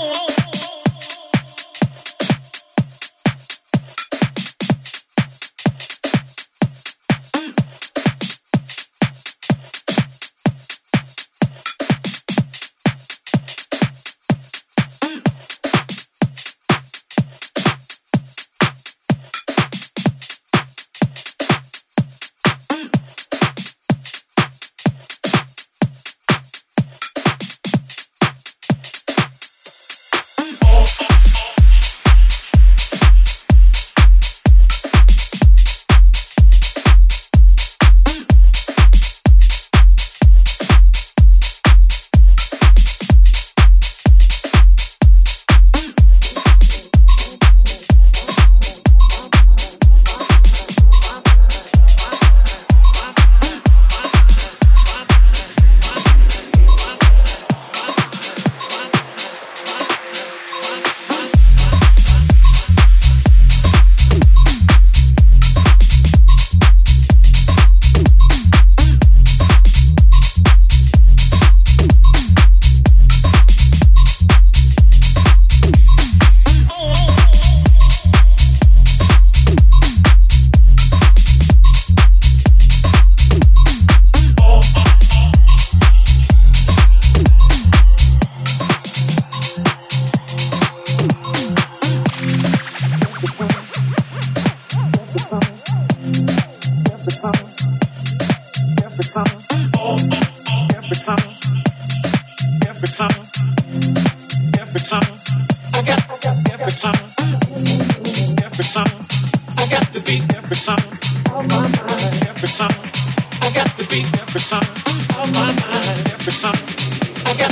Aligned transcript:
Oh. 0.00 0.27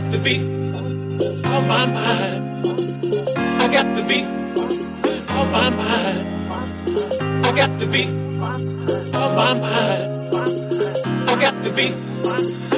got 0.00 0.10
to 0.10 0.18
be 0.18 0.40
on 1.44 1.68
my 1.68 1.86
mind. 1.86 2.66
I 3.62 3.68
got 3.72 3.94
to 3.94 4.02
be 4.02 4.24
on 5.38 5.52
my 5.52 5.70
mind. 5.70 7.46
I 7.46 7.52
got 7.54 7.78
to 7.78 7.86
be 7.86 8.06
on 9.14 9.30
my 9.36 9.54
mind. 9.54 10.34
I 11.30 11.40
got 11.40 11.62
to 11.62 11.70
be. 11.70 12.73